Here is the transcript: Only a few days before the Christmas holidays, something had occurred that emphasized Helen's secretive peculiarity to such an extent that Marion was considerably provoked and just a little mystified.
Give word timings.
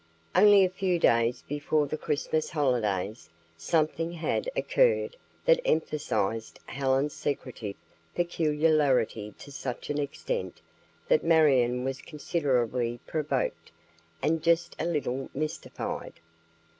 Only 0.33 0.65
a 0.65 0.69
few 0.71 0.97
days 0.97 1.43
before 1.47 1.85
the 1.85 1.95
Christmas 1.95 2.49
holidays, 2.49 3.29
something 3.55 4.13
had 4.13 4.49
occurred 4.55 5.15
that 5.45 5.61
emphasized 5.63 6.59
Helen's 6.65 7.13
secretive 7.13 7.75
peculiarity 8.15 9.35
to 9.37 9.51
such 9.51 9.91
an 9.91 9.99
extent 9.99 10.59
that 11.07 11.23
Marion 11.23 11.83
was 11.83 12.01
considerably 12.01 12.99
provoked 13.05 13.71
and 14.23 14.41
just 14.41 14.75
a 14.79 14.87
little 14.87 15.29
mystified. 15.35 16.13